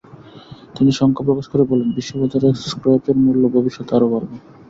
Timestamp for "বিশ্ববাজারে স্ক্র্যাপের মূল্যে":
1.91-3.47